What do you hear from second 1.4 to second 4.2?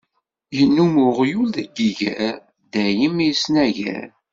deg yiger, dayem isnagar.